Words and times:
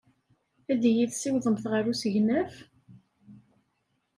Ad 0.71 0.81
iyi-tessiwḍemt 0.89 1.65
ɣer 1.71 1.83
usegnaf? 1.91 2.53